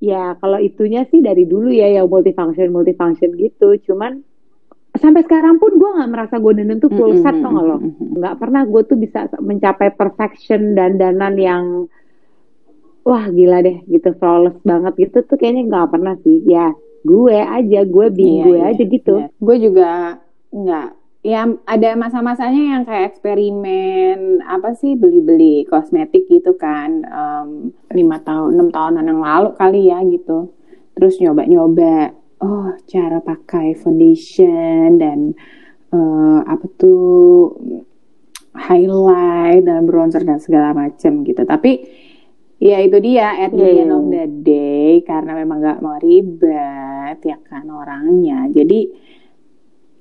ya 0.00 0.34
kalau 0.36 0.58
itunya 0.58 1.06
sih 1.06 1.20
dari 1.20 1.44
dulu 1.44 1.68
ya 1.68 1.86
yang 1.92 2.06
multifunction 2.06 2.70
multifunction 2.70 3.34
gitu. 3.34 3.76
Cuman 3.84 4.22
sampai 4.92 5.22
sekarang 5.22 5.56
pun 5.56 5.74
gue 5.74 5.90
nggak 5.90 6.10
merasa 6.10 6.36
gue 6.36 6.52
dandan 6.52 6.78
tuh 6.78 6.90
full 6.90 7.18
set 7.18 7.34
tau 7.38 7.50
nggak 7.50 7.66
lo? 7.66 7.76
Nggak 8.18 8.34
pernah 8.36 8.62
gue 8.62 8.82
tuh 8.84 8.96
bisa 8.96 9.24
mencapai 9.38 9.92
perfection 9.92 10.72
dan 10.72 10.96
danan 10.96 11.34
yang 11.34 11.64
wah 13.02 13.26
gila 13.26 13.58
deh 13.60 13.82
gitu 13.86 14.14
flawless 14.14 14.54
banget 14.62 14.94
gitu 15.00 15.26
tuh 15.26 15.34
kayaknya 15.34 15.66
nggak 15.66 15.90
pernah 15.90 16.14
sih. 16.20 16.46
Ya 16.46 16.70
gue 17.02 17.34
aja, 17.34 17.80
gue 17.82 18.06
bi 18.14 18.22
Iya, 18.22 18.42
gue 18.46 18.58
iya, 18.58 18.70
aja 18.70 18.84
gitu. 18.86 19.14
iya. 19.18 19.26
Gue 19.38 19.56
juga 19.58 19.88
nggak 20.54 20.88
ya 21.22 21.46
ada 21.70 21.94
masa-masanya 21.94 22.62
yang 22.76 22.82
kayak 22.82 23.14
eksperimen 23.14 24.42
apa 24.42 24.74
sih 24.74 24.98
beli-beli 24.98 25.62
kosmetik 25.70 26.26
gitu 26.26 26.58
kan 26.58 27.06
lima 27.94 28.18
tahun 28.26 28.58
enam 28.58 28.68
tahunan 28.74 29.06
yang 29.06 29.22
lalu 29.22 29.54
kali 29.54 29.86
ya 29.86 30.02
gitu. 30.02 30.50
Terus 30.98 31.22
nyoba-nyoba 31.22 32.12
oh 32.42 32.74
cara 32.90 33.22
pakai 33.22 33.78
foundation 33.78 34.98
dan 34.98 35.32
eh, 35.94 36.40
apa 36.42 36.66
tuh 36.74 37.54
highlight 38.52 39.64
dan 39.64 39.86
bronzer 39.88 40.26
dan 40.26 40.42
segala 40.42 40.74
macam 40.74 41.22
gitu. 41.22 41.42
Tapi 41.46 41.72
ya 42.62 42.78
itu 42.82 42.98
dia 42.98 43.46
at 43.46 43.54
the 43.54 43.86
end 43.86 43.94
of 43.94 44.06
the 44.10 44.26
day 44.42 45.02
karena 45.06 45.38
memang 45.38 45.58
nggak 45.62 45.80
mau 45.82 45.96
ribet 46.02 47.18
ya 47.22 47.38
kan 47.46 47.70
orangnya. 47.70 48.50
Jadi 48.50 48.90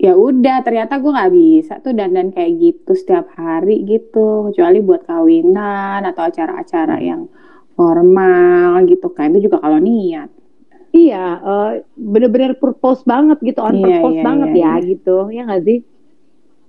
ya 0.02 0.18
udah 0.18 0.66
ternyata 0.66 0.98
gue 0.98 1.12
nggak 1.14 1.34
bisa 1.34 1.74
tuh 1.78 1.94
dandan 1.94 2.34
kayak 2.34 2.58
gitu 2.58 2.92
setiap 2.98 3.30
hari 3.38 3.86
gitu 3.86 4.50
kecuali 4.50 4.82
buat 4.82 5.06
kawinan 5.06 6.02
atau 6.10 6.26
acara-acara 6.26 6.98
yang 6.98 7.30
formal 7.78 8.82
gitu 8.90 9.14
kan 9.14 9.30
itu 9.32 9.46
juga 9.48 9.62
kalau 9.62 9.78
niat 9.78 10.30
Iya, 10.92 11.40
eh, 11.40 11.72
bener-bener 11.96 12.60
purpose 12.60 13.08
banget 13.08 13.40
gitu, 13.40 13.64
on 13.64 13.80
Iya, 13.80 14.04
purpose 14.04 14.20
iya, 14.20 14.24
banget 14.28 14.50
iya, 14.52 14.60
ya 14.60 14.74
iya. 14.76 14.88
gitu, 14.92 15.16
ya 15.32 15.42
nggak 15.48 15.64
sih? 15.64 15.78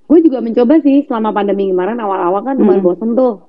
Gue 0.06 0.18
juga 0.22 0.38
mencoba 0.38 0.78
sih 0.78 1.02
selama 1.10 1.34
pandemi 1.34 1.74
kemarin 1.74 1.98
awal-awal 1.98 2.46
kan 2.46 2.54
lumayan 2.54 2.82
Mm. 2.82 2.86
bosen 2.86 3.10
tuh, 3.18 3.42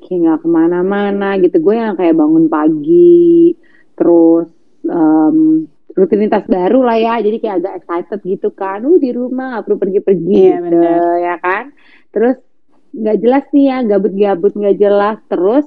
kayak 0.00 0.18
nggak 0.24 0.38
ke 0.40 0.48
mana-mana 0.48 1.36
gitu. 1.44 1.60
Gue 1.60 1.76
yang 1.76 1.92
kayak 1.92 2.16
bangun 2.16 2.48
pagi, 2.48 3.52
terus 3.92 4.48
em, 4.88 5.68
rutinitas 5.94 6.44
baru 6.50 6.82
lah 6.82 6.98
ya, 6.98 7.14
jadi 7.22 7.36
kayak 7.38 7.56
agak 7.62 7.74
excited 7.82 8.20
gitu 8.26 8.48
kan. 8.50 8.82
Uh 8.82 8.98
di 8.98 9.14
rumah 9.14 9.58
nggak 9.58 9.64
perlu 9.64 9.78
pergi-pergi 9.78 10.34
Iya, 10.34 10.58
gitu, 10.58 10.74
bener. 10.78 11.00
ya 11.22 11.34
kan? 11.38 11.64
Terus 12.10 12.36
nggak 12.94 13.16
jelas 13.22 13.44
nih 13.54 13.64
ya, 13.70 13.78
gabut-gabut 13.86 14.52
nggak 14.54 14.76
jelas. 14.78 15.18
Terus 15.30 15.66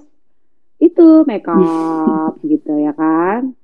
itu 0.84 1.08
make 1.24 1.48
up 1.48 2.36
gitu 2.52 2.74
ya 2.78 2.92
kan? 2.94 3.56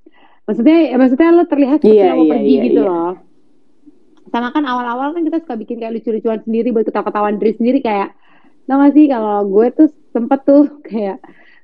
Maksudnya, 0.43 0.77
ya 0.91 0.95
maksudnya 0.99 1.29
lo 1.31 1.43
terlihat 1.47 1.79
seperti 1.83 1.99
Iya, 2.03 2.11
lo 2.11 2.15
mau 2.19 2.25
iya, 2.27 2.33
pergi 2.35 2.53
iya, 2.55 2.63
gitu 2.67 2.81
iya. 2.83 2.89
loh. 2.89 3.13
Sama 4.33 4.49
kan 4.49 4.63
awal-awal 4.65 5.13
kan 5.13 5.21
kita 5.23 5.37
suka 5.45 5.55
bikin 5.55 5.77
kayak 5.77 5.93
lucu-lucuan 5.99 6.39
sendiri 6.41 6.73
buat 6.73 6.83
ketawa-ketawaan 6.89 7.37
diri 7.37 7.53
sendiri 7.59 7.79
kayak, 7.79 8.11
tau 8.65 8.79
gak 8.79 8.91
sih 8.95 9.05
kalau 9.11 9.45
gue 9.45 9.67
tuh 9.75 9.87
sempet 10.11 10.39
tuh 10.47 10.63
kayak 10.89 11.19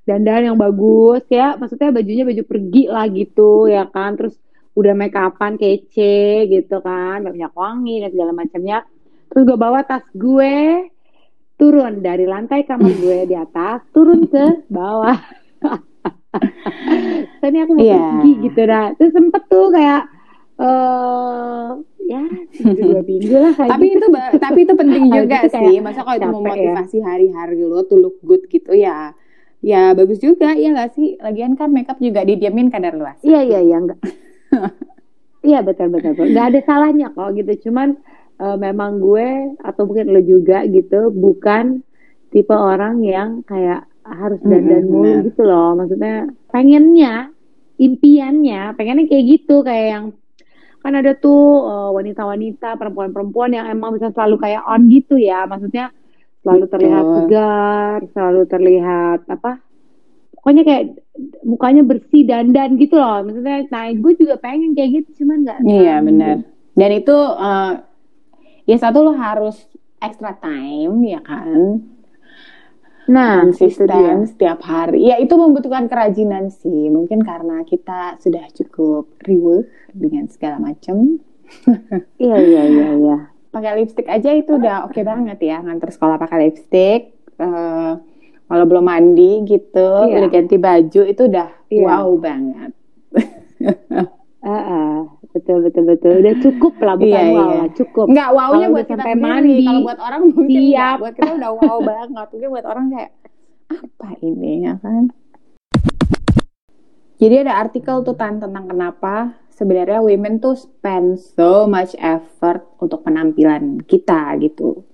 dandan 0.08 0.54
yang 0.54 0.58
bagus 0.60 1.24
ya, 1.32 1.56
maksudnya 1.56 1.92
bajunya 1.92 2.24
baju 2.28 2.44
pergi 2.46 2.84
lah 2.90 3.06
gitu 3.12 3.68
ya 3.70 3.84
kan, 3.90 4.16
terus 4.16 4.36
udah 4.80 4.94
make 4.96 5.12
upan 5.14 5.60
kece 5.60 6.16
gitu 6.48 6.80
kan, 6.80 7.20
banyak 7.22 7.52
wangi 7.52 8.00
dan 8.00 8.10
segala 8.10 8.32
macamnya. 8.32 8.88
Terus 9.28 9.44
gue 9.44 9.58
bawa 9.60 9.84
tas 9.84 10.06
gue 10.10 10.88
turun 11.56 12.00
dari 12.00 12.24
lantai 12.24 12.64
kamar 12.64 12.96
gue 12.96 13.20
di 13.26 13.36
atas, 13.36 13.84
turun 13.92 14.24
ke 14.26 14.64
bawah. 14.72 15.20
Tadi 17.42 17.58
aku 17.58 17.72
mau 17.74 17.82
Iya. 17.82 18.00
pergi 18.00 18.32
gitu 18.46 18.62
dah. 18.64 18.88
Terus 18.96 19.12
sempet 19.12 19.44
tuh 19.48 19.68
kayak 19.70 20.02
eh 20.60 21.68
ya 22.04 22.20
seminggu 22.52 22.84
dua 22.84 23.02
minggu 23.02 23.36
lah 23.38 23.54
kayak 23.54 23.70
tapi 23.70 23.86
gitu. 23.88 23.98
itu 24.02 24.08
tapi 24.42 24.60
itu 24.66 24.74
penting 24.76 25.04
juga 25.08 25.38
itu 25.40 25.50
sih 25.54 25.78
masa 25.80 26.02
kalau 26.04 26.18
itu 26.18 26.26
ya. 26.26 26.36
memotivasi 26.36 26.98
hari-hari 27.00 27.64
lo 27.64 27.86
to 27.86 27.96
look 27.96 28.20
good 28.20 28.44
gitu 28.50 28.74
ya 28.74 29.16
ya 29.62 29.96
bagus 29.96 30.20
juga 30.20 30.52
ya 30.52 30.74
gak 30.74 31.00
sih 31.00 31.16
lagian 31.16 31.56
kan 31.56 31.72
makeup 31.72 31.96
juga 31.96 32.24
didiamin 32.24 32.68
kadar 32.68 32.92
luas 32.92 33.16
Iya 33.22 33.40
iya 33.40 33.60
iya 33.62 33.78
enggak. 33.78 34.00
Iya 35.40 35.60
betul 35.64 35.88
betul 35.96 36.12
betul. 36.20 36.28
Nggak 36.36 36.48
ada 36.52 36.60
salahnya 36.68 37.08
kok 37.16 37.30
gitu. 37.40 37.52
Cuman 37.70 37.96
eh, 38.44 38.58
memang 38.60 38.92
gue 39.00 39.28
atau 39.64 39.82
mungkin 39.88 40.12
lo 40.12 40.22
juga 40.24 40.68
gitu 40.68 41.12
bukan 41.16 41.80
tipe 42.34 42.54
orang 42.54 43.02
yang 43.02 43.30
kayak 43.48 43.88
harus 44.04 44.42
dandan 44.44 44.84
Mm-mm, 44.84 44.92
mulu 44.92 45.14
benar. 45.16 45.28
gitu 45.28 45.42
loh. 45.48 45.68
Maksudnya 45.80 46.28
pengennya 46.52 47.32
impiannya 47.80 48.76
pengennya 48.76 49.06
kayak 49.08 49.26
gitu 49.40 49.64
kayak 49.64 49.88
yang 49.96 50.06
kan 50.84 50.94
ada 50.96 51.12
tuh 51.16 51.42
eh, 51.72 51.90
wanita-wanita 51.98 52.76
perempuan-perempuan 52.80 53.52
yang 53.56 53.68
emang 53.72 53.96
bisa 53.96 54.12
selalu 54.16 54.36
kayak 54.44 54.64
on 54.68 54.82
gitu 54.92 55.16
ya. 55.20 55.48
Maksudnya 55.48 55.92
selalu 56.44 56.66
terlihat 56.72 57.06
segar, 57.16 58.00
selalu 58.16 58.42
terlihat 58.48 59.20
apa? 59.28 59.60
Pokoknya 60.40 60.64
kayak 60.64 60.84
mukanya 61.44 61.84
bersih 61.84 62.24
dandan 62.24 62.80
gitu 62.80 62.96
loh. 62.96 63.22
Maksudnya, 63.28 63.68
nah 63.68 63.92
gue 63.92 64.14
juga 64.16 64.36
pengen 64.40 64.72
kayak 64.72 65.04
gitu, 65.04 65.24
cuman 65.24 65.44
nggak. 65.44 65.60
Iya 65.68 65.96
benar. 66.00 66.36
Dan 66.74 66.90
itu 66.96 67.18
eh, 67.18 67.74
ya 68.66 68.78
satu 68.80 69.04
lo 69.04 69.14
harus 69.14 69.60
extra 70.00 70.32
time 70.40 71.04
ya 71.04 71.20
kan, 71.20 71.84
Nah, 73.10 73.42
konsisten 73.42 74.30
setiap 74.30 74.62
hari. 74.62 75.10
Ya 75.10 75.18
itu 75.18 75.34
membutuhkan 75.34 75.90
kerajinan 75.90 76.54
sih. 76.54 76.94
Mungkin 76.94 77.26
karena 77.26 77.66
kita 77.66 78.22
sudah 78.22 78.46
cukup 78.54 79.10
riweh 79.26 79.66
dengan 79.98 80.30
segala 80.30 80.62
macam. 80.62 81.18
Iya 82.22 82.38
iya 82.38 82.64
iya 82.70 82.90
iya. 82.94 83.18
pakai 83.50 83.82
lipstick 83.82 84.06
aja 84.06 84.30
itu 84.38 84.62
udah 84.62 84.86
oke 84.86 84.94
okay 84.94 85.02
banget 85.02 85.42
ya 85.42 85.58
ngantar 85.66 85.90
sekolah 85.90 86.22
pakai 86.22 86.38
lipstick 86.46 87.18
uh, 87.42 87.98
kalau 88.50 88.66
belum 88.66 88.86
mandi 88.90 89.46
gitu 89.46 89.90
iya. 90.10 90.26
udah 90.26 90.30
ganti 90.34 90.56
baju 90.58 91.02
itu 91.06 91.22
udah 91.30 91.48
iya. 91.70 91.86
wow 91.86 92.10
banget 92.18 92.72
uh, 94.44 94.50
uh, 94.50 94.96
betul 95.30 95.62
betul 95.62 95.84
betul 95.86 96.14
udah 96.26 96.36
cukup 96.42 96.74
lah 96.82 96.96
bukan 96.98 97.24
iya, 97.30 97.38
wow 97.38 97.50
iya. 97.54 97.64
cukup 97.78 98.06
nggak 98.10 98.30
wownya 98.34 98.68
buat 98.74 98.86
kita 98.90 99.02
sampai 99.06 99.16
mandi 99.16 99.56
kalau 99.62 99.82
buat 99.86 100.00
orang 100.02 100.22
mungkin 100.34 100.62
Siap. 100.66 100.98
buat 100.98 101.14
kita 101.14 101.32
udah 101.38 101.52
wow 101.54 101.78
banget 101.90 102.28
mungkin 102.34 102.50
buat 102.50 102.66
orang 102.66 102.86
kayak 102.90 103.12
apa 103.70 104.10
ini 104.26 104.66
ya 104.66 104.74
kan 104.82 105.14
jadi 107.20 107.46
ada 107.46 107.60
artikel 107.62 108.02
tuh 108.02 108.16
tan 108.16 108.42
tentang 108.42 108.66
kenapa 108.66 109.36
sebenarnya 109.52 110.00
women 110.00 110.40
tuh 110.40 110.56
spend 110.56 111.20
so 111.20 111.68
much 111.68 111.92
effort 112.00 112.64
untuk 112.80 113.04
penampilan 113.04 113.84
kita 113.84 114.40
gitu. 114.40 114.88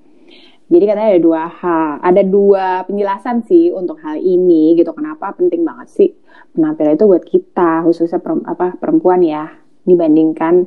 Jadi 0.65 0.83
katanya 0.89 1.09
ada 1.13 1.21
dua 1.21 1.43
hal, 1.45 1.89
ada 2.01 2.21
dua 2.25 2.65
penjelasan 2.89 3.45
sih 3.45 3.69
untuk 3.69 4.01
hal 4.01 4.17
ini 4.17 4.73
gitu. 4.73 4.89
Kenapa 4.97 5.29
penting 5.37 5.61
banget 5.61 5.87
sih 5.93 6.09
penampilan 6.57 6.97
itu 6.97 7.05
buat 7.05 7.25
kita, 7.25 7.85
khususnya 7.85 8.17
per, 8.17 8.33
apa 8.49 8.73
perempuan 8.81 9.21
ya, 9.21 9.45
dibandingkan 9.85 10.65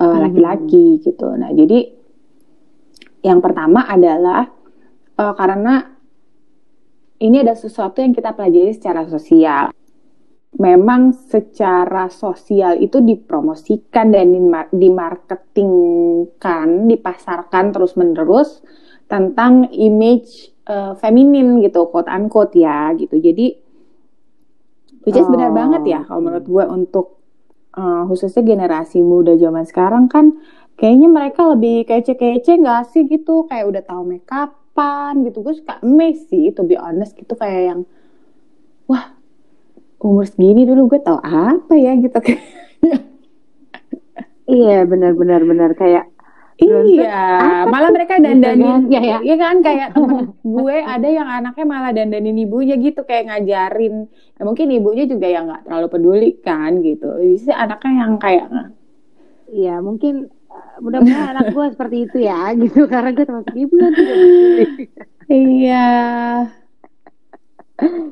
uh, 0.00 0.16
laki-laki 0.24 0.96
hmm. 0.96 1.00
gitu. 1.04 1.28
Nah 1.36 1.52
jadi 1.52 1.92
yang 3.24 3.44
pertama 3.44 3.84
adalah 3.84 4.48
uh, 5.20 5.34
karena 5.36 5.92
ini 7.20 7.44
ada 7.44 7.52
sesuatu 7.52 8.00
yang 8.00 8.16
kita 8.16 8.32
pelajari 8.32 8.72
secara 8.72 9.04
sosial 9.08 9.72
memang 10.54 11.10
secara 11.12 12.08
sosial 12.10 12.78
itu 12.78 13.00
dipromosikan 13.02 14.12
dan 14.14 14.30
dimarketingkan, 14.70 16.86
dipasarkan 16.86 17.74
terus-menerus 17.74 18.62
tentang 19.10 19.68
image 19.70 20.54
uh, 20.68 20.96
feminin 20.98 21.60
gitu, 21.60 21.88
quote 21.88 22.08
unquote 22.08 22.56
ya 22.56 22.92
gitu. 22.96 23.20
Jadi 23.20 23.56
which 25.04 25.18
is 25.18 25.28
oh. 25.28 25.32
benar 25.32 25.52
banget 25.52 25.82
ya 25.84 26.00
kalau 26.08 26.24
menurut 26.24 26.46
gue 26.48 26.64
untuk 26.64 27.20
uh, 27.76 28.08
khususnya 28.08 28.40
generasi 28.40 29.04
muda 29.04 29.36
zaman 29.36 29.68
sekarang 29.68 30.08
kan 30.08 30.40
kayaknya 30.80 31.08
mereka 31.12 31.44
lebih 31.54 31.86
kece-kece 31.86 32.58
gak 32.58 32.90
sih 32.90 33.06
gitu, 33.06 33.46
kayak 33.46 33.70
udah 33.70 33.82
tahu 33.84 34.02
make 34.08 34.26
upan 34.74 35.22
gitu. 35.22 35.44
Gue 35.44 35.54
suka 35.54 35.78
amazed 35.84 36.32
sih 36.32 36.50
to 36.50 36.66
be 36.66 36.74
honest 36.74 37.14
gitu 37.14 37.38
kayak 37.38 37.62
yang 37.70 37.80
wah 38.90 39.14
umur 40.04 40.28
segini 40.28 40.68
dulu 40.68 40.92
gue 40.92 41.00
tau 41.00 41.16
apa 41.22 41.72
ya 41.72 41.96
gitu 41.96 42.18
iya 44.60 44.84
benar-benar 44.84 45.40
benar 45.48 45.70
kayak 45.72 46.12
Iya, 46.54 47.66
malah 47.66 47.90
mereka 47.90 48.22
dandanin, 48.22 48.86
gitu 48.86 48.94
kan? 48.94 48.94
ya, 48.94 49.00
ya. 49.02 49.18
ya 49.26 49.36
kan 49.42 49.56
kayak 49.58 49.88
temen 49.90 50.38
gue 50.62 50.76
ada 50.78 51.08
yang 51.10 51.26
anaknya 51.26 51.66
malah 51.66 51.90
dandanin 51.90 52.38
ibunya 52.38 52.78
gitu 52.78 53.02
kayak 53.02 53.26
ngajarin. 53.26 54.06
Ya, 54.38 54.42
mungkin 54.46 54.66
ibunya 54.70 55.04
juga 55.10 55.26
yang 55.26 55.50
nggak 55.50 55.66
terlalu 55.66 55.88
peduli 55.90 56.30
kan 56.38 56.78
gitu. 56.78 57.10
Jadi 57.10 57.50
anaknya 57.50 57.92
yang 58.06 58.12
kayak, 58.22 58.46
iya 59.50 59.82
mungkin 59.82 60.30
eh, 60.30 60.76
mudah-mudahan 60.78 61.30
anak 61.34 61.46
gue 61.50 61.66
seperti 61.74 61.96
itu 62.06 62.16
ya 62.22 62.54
gitu 62.54 62.86
karena 62.86 63.10
gue 63.10 63.24
termasuk 63.26 63.54
ibu 63.54 63.74
yang 63.74 63.92
tidak 63.94 64.16
Iya. 65.24 65.88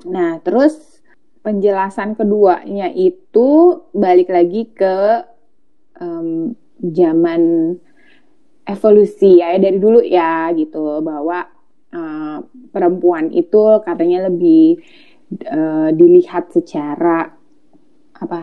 Nah 0.08 0.32
terus 0.42 0.75
penjelasan 1.42 2.14
keduanya 2.18 2.90
itu 2.90 3.82
balik 3.92 4.30
lagi 4.30 4.70
ke 4.70 5.26
um, 5.99 6.54
zaman 6.82 7.76
evolusi 8.66 9.42
ya 9.42 9.59
dari 9.59 9.78
dulu 9.78 10.00
ya 10.02 10.50
gitu 10.54 11.02
bahwa 11.02 11.47
uh, 11.92 12.38
perempuan 12.71 13.31
itu 13.35 13.83
katanya 13.83 14.31
lebih 14.31 14.79
uh, 15.51 15.90
dilihat 15.90 16.51
secara 16.55 17.31
apa 18.22 18.40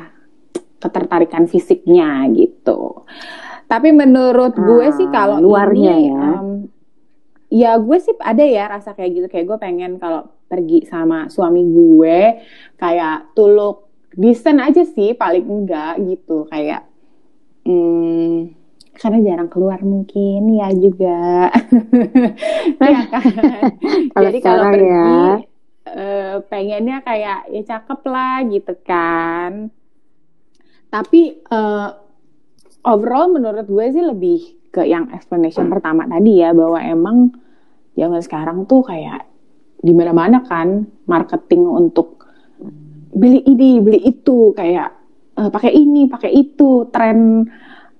ketertarikan 0.79 1.47
fisiknya 1.47 2.27
gitu. 2.35 3.03
Tapi 3.69 3.93
menurut 3.93 4.57
gue 4.57 4.87
sih 4.97 5.07
ah, 5.11 5.13
kalau 5.13 5.37
luarnya 5.43 5.93
ini, 5.93 6.09
ya. 6.09 6.25
Um, 6.41 6.49
ya 7.49 7.71
gue 7.77 7.97
sih 8.01 8.15
ada 8.17 8.41
ya 8.41 8.65
rasa 8.65 8.97
kayak 8.97 9.11
gitu 9.13 9.27
kayak 9.29 9.45
gue 9.45 9.57
pengen 9.61 10.01
kalau 10.01 10.29
pergi 10.49 10.85
sama 10.89 11.29
suami 11.29 11.61
gue 11.65 12.41
kayak 12.81 13.33
tuluk 13.37 13.89
desain 14.17 14.57
aja 14.57 14.81
sih 14.85 15.13
paling 15.13 15.45
enggak 15.45 16.01
gitu 16.01 16.49
kayak 16.49 16.89
hmm, 17.65 18.57
karena 18.99 19.19
jarang 19.23 19.49
keluar 19.49 19.79
mungkin 19.81 20.59
ya 20.59 20.69
juga. 20.75 21.49
Ya 22.79 23.01
kan? 23.07 23.23
Jadi 24.15 24.37
kalau 24.43 24.63
pergi 24.71 24.87
ya. 24.87 25.11
uh, 25.89 26.35
pengennya 26.47 26.97
kayak 27.01 27.47
ya 27.51 27.61
cakep 27.63 28.01
lah 28.07 28.43
gitu 28.47 28.73
kan. 28.83 29.71
Tapi 30.89 31.39
uh, 31.47 31.89
overall 32.83 33.31
menurut 33.31 33.65
gue 33.67 33.85
sih 33.91 34.03
lebih 34.03 34.39
ke 34.69 34.85
yang 34.85 35.09
explanation 35.15 35.67
pertama 35.71 36.05
tadi 36.05 36.43
ya 36.43 36.53
bahwa 36.53 36.77
emang 36.81 37.33
zaman 37.97 38.21
sekarang 38.21 38.57
tuh 38.69 38.85
kayak 38.85 39.25
di 39.79 39.95
mana-mana 39.95 40.43
kan 40.43 40.85
marketing 41.07 41.63
untuk 41.65 42.19
beli 43.15 43.41
ini, 43.47 43.79
beli 43.81 43.99
itu 44.05 44.53
kayak 44.53 44.89
uh, 45.39 45.49
pakai 45.49 45.71
ini, 45.73 46.05
pakai 46.05 46.31
itu, 46.31 46.87
tren 46.93 47.47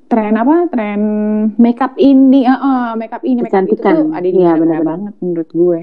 tren 0.10 0.34
apa? 0.36 0.68
Tren 0.74 1.02
makeup 1.62 1.94
ini, 2.02 2.44
uh, 2.44 2.58
uh, 2.58 2.88
makeup 2.98 3.22
ini, 3.22 3.46
makeup 3.46 3.70
itu 3.70 3.78
tuh 3.78 4.10
ada 4.10 4.26
di 4.26 4.42
ya, 4.42 4.58
benar 4.58 4.82
banget 4.82 5.14
menurut 5.22 5.50
gue. 5.54 5.82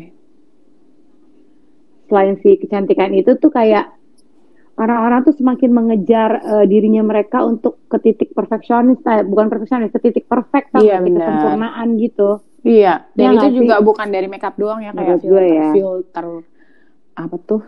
Selain 2.10 2.34
si 2.42 2.58
kecantikan 2.58 3.14
itu 3.14 3.38
tuh 3.38 3.50
kayak 3.54 3.94
orang-orang 4.76 5.24
tuh 5.24 5.34
semakin 5.38 5.70
mengejar 5.72 6.42
uh, 6.42 6.64
dirinya 6.68 7.06
mereka 7.06 7.46
untuk 7.46 7.86
ke 7.88 7.96
titik 8.02 8.30
perfeksionis, 8.36 9.00
eh, 9.06 9.24
bukan 9.24 9.48
perfeksionis, 9.48 9.94
ke 9.94 10.00
titik 10.02 10.26
perfect, 10.28 10.74
iya, 10.82 11.00
kesempurnaan 11.00 11.96
gitu. 11.96 12.44
Iya, 12.66 13.06
dan 13.14 13.38
ya, 13.38 13.46
itu 13.46 13.62
juga 13.62 13.78
sih? 13.78 13.86
bukan 13.86 14.08
dari 14.10 14.26
makeup 14.26 14.58
doang 14.58 14.82
ya 14.82 14.90
kayak 14.90 15.22
filter, 15.22 15.42
ya. 15.46 15.70
filter 15.70 16.26
apa 17.14 17.36
tuh 17.38 17.62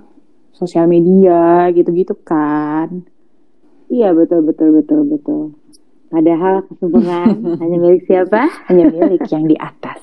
sosial 0.58 0.90
media 0.90 1.70
gitu-gitu 1.70 2.18
kan. 2.18 3.06
Iya 3.88 4.12
betul 4.12 4.42
betul 4.44 4.74
betul 4.74 5.00
betul. 5.06 5.42
Padahal 6.08 6.64
kesempurnaan 6.68 7.36
hanya 7.62 7.76
milik 7.76 8.02
siapa? 8.08 8.48
Hanya 8.68 8.88
milik 8.88 9.24
yang 9.28 9.44
di 9.44 9.56
atas. 9.60 10.00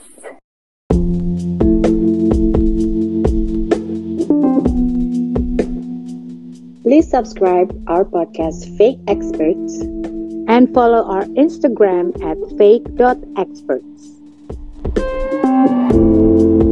Please 6.85 7.09
subscribe 7.09 7.73
our 7.89 8.05
podcast 8.05 8.69
Fake 8.77 9.01
Experts 9.09 9.81
and 10.45 10.69
follow 10.69 11.01
our 11.01 11.25
Instagram 11.33 12.13
at 12.21 12.37
fake.experts. 12.61 14.15
Thank 15.35 16.35
you 16.35 16.64